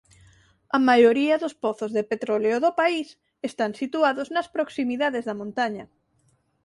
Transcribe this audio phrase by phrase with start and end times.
[0.77, 3.07] A maioría dos pozos de petróleo do país
[3.49, 5.85] están situados nas proximidades da montaña.